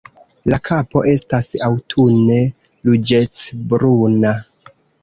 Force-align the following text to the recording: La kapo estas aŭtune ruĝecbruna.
La 0.51 0.57
kapo 0.69 1.03
estas 1.11 1.51
aŭtune 1.67 2.41
ruĝecbruna. 2.91 4.35